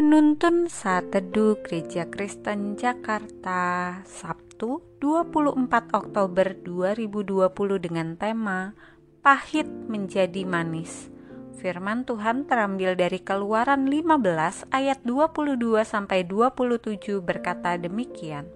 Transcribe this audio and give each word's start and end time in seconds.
Penuntun 0.00 0.64
Saat 0.72 1.12
Teduh 1.12 1.60
Gereja 1.60 2.08
Kristen 2.08 2.72
Jakarta 2.72 4.00
Sabtu 4.08 4.80
24 4.96 5.68
Oktober 5.92 6.56
2020 6.56 7.52
dengan 7.84 8.16
tema 8.16 8.72
Pahit 9.20 9.68
menjadi 9.68 10.48
manis. 10.48 11.12
Firman 11.60 12.08
Tuhan 12.08 12.48
terambil 12.48 12.96
dari 12.96 13.20
Keluaran 13.20 13.92
15 13.92 14.72
ayat 14.72 15.04
22 15.04 15.60
sampai 15.84 16.24
27 16.24 17.20
berkata 17.20 17.76
demikian 17.76 18.48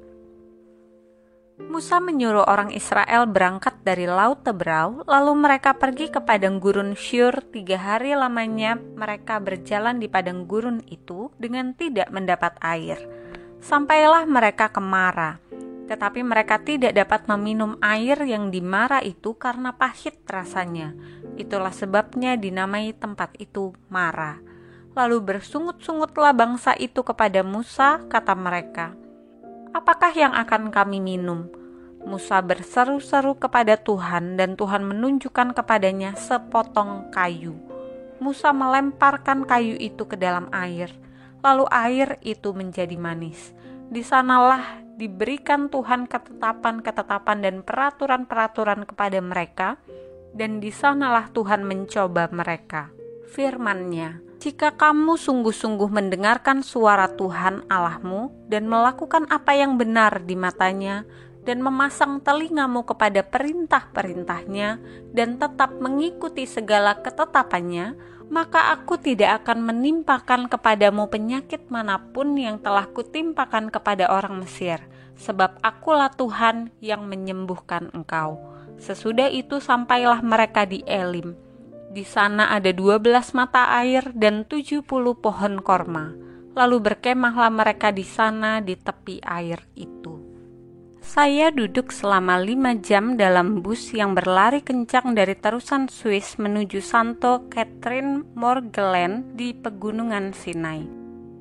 Musa 1.54 2.02
menyuruh 2.02 2.50
orang 2.50 2.74
Israel 2.74 3.30
berangkat 3.30 3.78
dari 3.86 4.10
Laut 4.10 4.42
Tebrau, 4.42 5.06
lalu 5.06 5.38
mereka 5.38 5.78
pergi 5.78 6.10
ke 6.10 6.18
padang 6.18 6.58
gurun 6.58 6.98
Syur. 6.98 7.46
Tiga 7.54 7.78
hari 7.78 8.10
lamanya 8.18 8.74
mereka 8.74 9.38
berjalan 9.38 10.02
di 10.02 10.10
padang 10.10 10.50
gurun 10.50 10.82
itu 10.90 11.30
dengan 11.38 11.70
tidak 11.78 12.10
mendapat 12.10 12.59
air. 12.59 12.98
Sampailah 13.62 14.26
mereka 14.26 14.74
ke 14.74 14.82
Mara, 14.82 15.38
tetapi 15.86 16.26
mereka 16.26 16.59
tidak 16.59 16.90
dapat 16.90 17.30
meminum 17.30 17.78
air 17.78 18.18
yang 18.26 18.50
di 18.50 18.59
Mara 18.59 18.98
itu 18.98 19.38
karena 19.38 19.78
pahit 19.78 20.26
rasanya. 20.26 20.90
Itulah 21.38 21.70
sebabnya 21.70 22.34
dinamai 22.34 22.98
tempat 22.98 23.30
itu 23.38 23.70
Mara. 23.86 24.42
Lalu 24.98 25.23
bersungut-sungutlah 25.23 26.34
bangsa 26.34 26.74
itu 26.74 27.06
kepada 27.06 27.46
Musa, 27.46 28.02
kata 28.10 28.34
mereka, 28.34 28.95
apakah 29.74 30.14
yang 30.14 30.33
akan 30.33 30.71
kami 30.71 31.02
minum? 31.02 31.51
Musa 32.07 32.38
berseru-seru 32.45 33.35
kepada 33.35 33.74
Tuhan, 33.74 34.38
dan 34.38 34.54
Tuhan 34.54 34.87
menunjukkan 34.87 35.57
kepadanya 35.57 36.15
sepotong 36.15 37.10
kayu. 37.10 37.59
Musa 38.23 38.54
melemparkan 38.54 39.43
kayu 39.43 39.74
itu 39.76 40.07
ke 40.07 40.15
dalam 40.15 40.46
air, 40.54 40.93
lalu 41.43 41.66
air 41.73 42.16
itu 42.23 42.54
menjadi 42.54 42.95
manis. 42.95 43.52
Di 43.90 44.01
sanalah 44.01 44.85
diberikan 44.95 45.66
Tuhan 45.68 46.07
ketetapan-ketetapan 46.07 47.38
dan 47.43 47.57
peraturan-peraturan 47.66 48.87
kepada 48.87 49.18
mereka, 49.18 49.68
dan 50.37 50.60
di 50.60 50.70
sanalah 50.70 51.32
Tuhan 51.32 51.65
mencoba 51.65 52.29
mereka. 52.30 52.93
Firman-Nya, 53.32 54.23
jika 54.45 54.76
kamu 54.76 55.16
sungguh-sungguh 55.16 55.88
mendengarkan 55.88 56.60
suara 56.60 57.09
Tuhan 57.16 57.64
Allahmu 57.73 58.28
dan 58.45 58.68
melakukan 58.68 59.24
apa 59.32 59.56
yang 59.56 59.80
benar 59.80 60.20
di 60.28 60.36
matanya, 60.36 61.09
dan 61.48 61.64
memasang 61.64 62.20
telingamu 62.20 62.84
kepada 62.84 63.24
perintah-perintahnya, 63.24 64.84
dan 65.16 65.41
tetap 65.41 65.72
mengikuti 65.81 66.44
segala 66.44 67.00
ketetapannya, 67.00 67.97
maka 68.28 68.76
aku 68.76 69.00
tidak 69.00 69.44
akan 69.44 69.64
menimpakan 69.64 70.53
kepadamu 70.53 71.08
penyakit 71.08 71.64
mana 71.72 71.97
pun 72.12 72.36
yang 72.36 72.60
telah 72.60 72.84
kutimpakan 72.92 73.72
kepada 73.72 74.12
orang 74.12 74.44
Mesir, 74.44 74.76
sebab 75.16 75.56
akulah 75.64 76.12
Tuhan 76.12 76.69
yang 76.84 77.08
menyembuhkan 77.08 77.88
engkau. 77.97 78.36
Sesudah 78.76 79.32
itu 79.32 79.56
sampailah 79.56 80.20
mereka 80.20 80.69
di 80.69 80.84
Elim, 80.84 81.32
di 81.94 82.03
sana 82.03 82.50
ada 82.50 82.75
dua 82.75 82.98
belas 82.98 83.31
mata 83.38 83.70
air 83.78 84.10
dan 84.19 84.42
tujuh 84.42 84.82
puluh 84.82 85.14
pohon 85.14 85.62
korma. 85.62 86.10
Lalu 86.59 86.82
berkemahlah 86.82 87.54
mereka 87.54 87.94
di 87.94 88.03
sana 88.03 88.59
di 88.59 88.75
tepi 88.75 89.22
air 89.22 89.62
itu. 89.78 90.19
Saya 90.98 91.54
duduk 91.54 91.94
selama 91.94 92.41
lima 92.42 92.75
jam 92.81 93.14
dalam 93.14 93.62
bus 93.62 93.94
yang 93.94 94.19
berlari 94.19 94.64
kencang 94.64 95.14
dari 95.14 95.38
terusan 95.38 95.86
Swiss 95.86 96.41
menuju 96.41 96.82
Santo 96.82 97.46
Catherine 97.46 98.26
Morgelen 98.34 99.36
di 99.38 99.54
pegunungan 99.54 100.34
Sinai. 100.34 100.82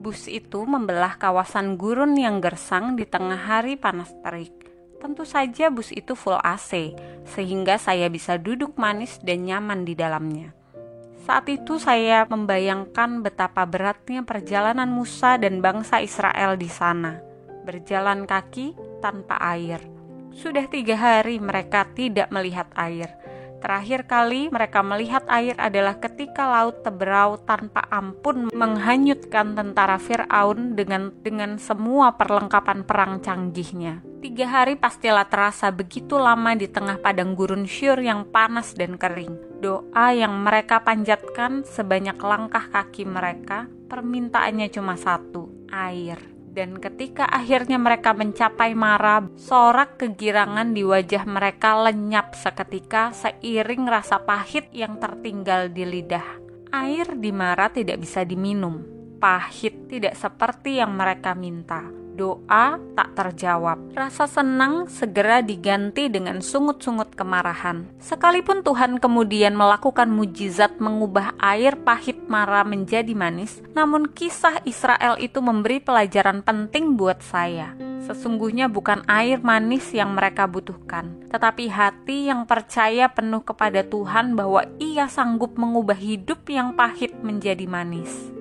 Bus 0.03 0.27
itu 0.27 0.67
membelah 0.67 1.15
kawasan 1.15 1.79
gurun 1.79 2.19
yang 2.19 2.43
gersang 2.43 2.99
di 2.99 3.07
tengah 3.07 3.39
hari 3.39 3.79
panas 3.79 4.11
terik. 4.19 4.62
Tentu 5.03 5.27
saja 5.27 5.67
bus 5.67 5.91
itu 5.91 6.15
full 6.15 6.39
AC, 6.39 6.95
sehingga 7.27 7.75
saya 7.75 8.07
bisa 8.07 8.39
duduk 8.39 8.79
manis 8.79 9.19
dan 9.19 9.43
nyaman 9.43 9.83
di 9.83 9.99
dalamnya. 9.99 10.55
Saat 11.27 11.51
itu 11.51 11.75
saya 11.75 12.23
membayangkan 12.23 13.19
betapa 13.19 13.67
beratnya 13.67 14.23
perjalanan 14.23 14.87
Musa 14.87 15.35
dan 15.35 15.59
bangsa 15.59 15.99
Israel 15.99 16.55
di 16.55 16.71
sana, 16.71 17.19
berjalan 17.67 18.23
kaki 18.23 18.79
tanpa 19.03 19.39
air. 19.43 19.83
Sudah 20.31 20.71
tiga 20.71 20.95
hari 20.95 21.35
mereka 21.43 21.83
tidak 21.91 22.31
melihat 22.31 22.71
air. 22.79 23.22
Terakhir 23.63 24.03
kali 24.11 24.51
mereka 24.51 24.83
melihat 24.83 25.23
air 25.31 25.55
adalah 25.55 25.95
ketika 25.95 26.43
laut 26.51 26.83
teberau 26.83 27.39
tanpa 27.39 27.87
ampun 27.87 28.51
menghanyutkan 28.51 29.55
tentara 29.55 29.95
Firaun 29.95 30.75
dengan 30.75 31.15
dengan 31.23 31.55
semua 31.55 32.19
perlengkapan 32.19 32.83
perang 32.83 33.23
canggihnya. 33.23 34.03
Tiga 34.19 34.51
hari 34.51 34.75
pastilah 34.75 35.31
terasa 35.31 35.71
begitu 35.71 36.19
lama 36.19 36.59
di 36.59 36.67
tengah 36.67 36.99
padang 36.99 37.39
gurun 37.39 37.63
syur 37.63 38.03
yang 38.03 38.27
panas 38.27 38.75
dan 38.75 38.99
kering. 38.99 39.39
Doa 39.63 40.11
yang 40.11 40.43
mereka 40.43 40.83
panjatkan 40.83 41.63
sebanyak 41.63 42.19
langkah 42.19 42.67
kaki 42.67 43.07
mereka, 43.07 43.71
permintaannya 43.87 44.67
cuma 44.75 44.99
satu, 44.99 45.47
air. 45.71 46.32
Dan 46.53 46.77
ketika 46.77 47.25
akhirnya 47.25 47.81
mereka 47.81 48.13
mencapai 48.13 48.77
Mara, 48.77 49.25
sorak 49.41 49.97
kegirangan 49.97 50.69
di 50.77 50.85
wajah 50.85 51.25
mereka 51.25 51.81
lenyap 51.89 52.37
seketika 52.37 53.09
seiring 53.09 53.89
rasa 53.89 54.21
pahit 54.21 54.69
yang 54.69 55.01
tertinggal 55.01 55.73
di 55.73 55.81
lidah. 55.81 56.37
Air 56.69 57.17
di 57.17 57.33
Mara 57.33 57.73
tidak 57.73 57.97
bisa 58.05 58.21
diminum, 58.21 58.85
pahit 59.17 59.89
tidak 59.89 60.13
seperti 60.13 60.77
yang 60.77 60.93
mereka 60.93 61.33
minta 61.33 62.02
doa 62.13 62.77
tak 62.93 63.09
terjawab. 63.17 63.93
Rasa 63.97 64.29
senang 64.29 64.85
segera 64.89 65.41
diganti 65.41 66.07
dengan 66.07 66.39
sungut-sungut 66.39 67.17
kemarahan. 67.17 67.89
Sekalipun 67.97 68.61
Tuhan 68.61 69.01
kemudian 69.01 69.57
melakukan 69.57 70.09
mujizat 70.09 70.77
mengubah 70.77 71.35
air 71.41 71.77
pahit 71.81 72.17
mara 72.29 72.61
menjadi 72.61 73.11
manis, 73.17 73.59
namun 73.73 74.09
kisah 74.09 74.61
Israel 74.63 75.17
itu 75.17 75.41
memberi 75.41 75.81
pelajaran 75.81 76.45
penting 76.45 76.95
buat 76.97 77.21
saya. 77.21 77.73
Sesungguhnya 78.03 78.67
bukan 78.67 79.07
air 79.07 79.39
manis 79.39 79.95
yang 79.95 80.11
mereka 80.11 80.43
butuhkan, 80.43 81.23
tetapi 81.31 81.71
hati 81.71 82.27
yang 82.27 82.43
percaya 82.43 83.07
penuh 83.07 83.39
kepada 83.39 83.79
Tuhan 83.87 84.35
bahwa 84.35 84.67
Ia 84.75 85.07
sanggup 85.07 85.55
mengubah 85.55 85.95
hidup 85.95 86.43
yang 86.51 86.75
pahit 86.75 87.15
menjadi 87.23 87.63
manis 87.63 88.32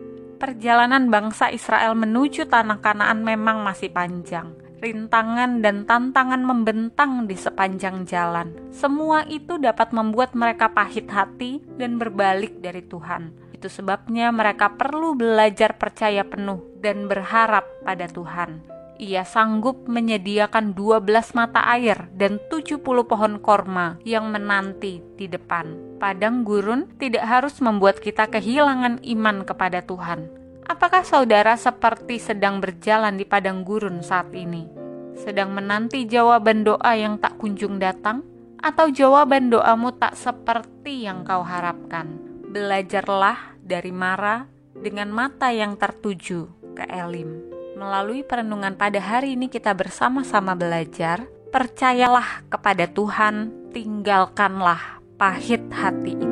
perjalanan 0.43 1.07
bangsa 1.07 1.55
Israel 1.55 1.95
menuju 1.95 2.51
tanah 2.51 2.83
Kanaan 2.83 3.23
memang 3.23 3.63
masih 3.63 3.95
panjang. 3.95 4.51
Rintangan 4.83 5.63
dan 5.63 5.87
tantangan 5.87 6.43
membentang 6.43 7.31
di 7.31 7.39
sepanjang 7.39 8.03
jalan. 8.03 8.51
Semua 8.75 9.23
itu 9.31 9.63
dapat 9.63 9.95
membuat 9.95 10.35
mereka 10.35 10.75
pahit 10.75 11.07
hati 11.07 11.63
dan 11.79 12.03
berbalik 12.03 12.59
dari 12.59 12.83
Tuhan. 12.83 13.55
Itu 13.55 13.71
sebabnya 13.71 14.35
mereka 14.35 14.75
perlu 14.75 15.15
belajar 15.15 15.79
percaya 15.79 16.27
penuh 16.27 16.83
dan 16.83 17.07
berharap 17.07 17.63
pada 17.87 18.11
Tuhan 18.11 18.72
ia 19.01 19.25
sanggup 19.27 19.89
menyediakan 19.89 20.77
12 20.77 21.09
mata 21.39 21.65
air 21.73 22.11
dan 22.15 22.37
70 22.51 22.83
pohon 22.83 23.35
korma 23.41 23.97
yang 24.07 24.29
menanti 24.29 25.01
di 25.17 25.27
depan. 25.27 25.97
Padang 25.97 26.43
gurun 26.43 26.91
tidak 26.99 27.25
harus 27.25 27.59
membuat 27.63 28.03
kita 28.03 28.29
kehilangan 28.29 29.01
iman 29.03 29.47
kepada 29.47 29.83
Tuhan. 29.83 30.27
Apakah 30.67 31.03
saudara 31.03 31.59
seperti 31.59 32.23
sedang 32.23 32.63
berjalan 32.63 33.19
di 33.19 33.27
padang 33.27 33.67
gurun 33.67 34.01
saat 34.01 34.31
ini? 34.31 34.71
Sedang 35.19 35.53
menanti 35.53 36.09
jawaban 36.09 36.65
doa 36.65 36.93
yang 36.97 37.19
tak 37.19 37.37
kunjung 37.37 37.77
datang? 37.83 38.25
Atau 38.63 38.95
jawaban 38.95 39.51
doamu 39.51 39.91
tak 39.99 40.15
seperti 40.15 41.05
yang 41.05 41.27
kau 41.27 41.43
harapkan? 41.43 42.15
Belajarlah 42.47 43.59
dari 43.59 43.91
Mara 43.91 44.47
dengan 44.79 45.11
mata 45.11 45.51
yang 45.51 45.75
tertuju 45.75 46.47
ke 46.79 46.87
Elim. 46.87 47.62
Melalui 47.73 48.21
perenungan 48.21 48.77
pada 48.77 49.01
hari 49.01 49.33
ini 49.37 49.49
kita 49.49 49.73
bersama-sama 49.73 50.53
belajar, 50.53 51.25
percayalah 51.49 52.45
kepada 52.53 52.85
Tuhan, 52.89 53.49
tinggalkanlah 53.73 55.01
pahit 55.17 55.65
hati 55.73 56.17
itu. 56.17 56.32